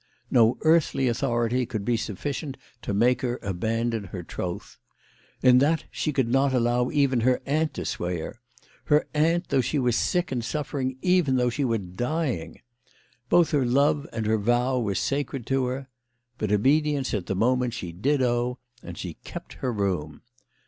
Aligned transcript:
No 0.31 0.57
earthly 0.61 1.07
authority 1.07 1.63
could 1.67 1.85
be 1.85 1.95
sufficient 1.95 2.57
to 2.81 2.91
make 2.91 3.21
her 3.21 3.37
abandon 3.43 4.05
her 4.05 4.23
troth. 4.23 4.79
In 5.43 5.59
that 5.59 5.83
she 5.91 6.11
could 6.11 6.27
not 6.27 6.55
allow 6.55 6.89
even 6.89 7.19
her 7.19 7.39
aunt 7.45 7.75
to 7.75 7.85
sway 7.85 8.17
her, 8.19 8.41
her 8.85 9.07
aunt 9.13 9.49
though 9.49 9.61
she 9.61 9.77
were 9.77 9.91
sick 9.91 10.31
and 10.31 10.43
suffering, 10.43 10.97
even 11.03 11.35
though 11.35 11.51
she 11.51 11.63
were 11.63 11.77
dying! 11.77 12.61
Both 13.29 13.51
her 13.51 13.63
love 13.63 14.07
and 14.11 14.25
her 14.25 14.39
vow 14.39 14.79
were 14.79 14.95
sacred 14.95 15.45
to 15.45 15.65
her. 15.67 15.87
But 16.39 16.51
obedience 16.51 17.13
at 17.13 17.27
the 17.27 17.35
moment 17.35 17.75
she 17.75 17.91
did 17.91 18.23
owe, 18.23 18.57
and 18.81 18.97
she 18.97 19.17
kept 19.23 19.53
her 19.61 19.71
room. 19.71 20.23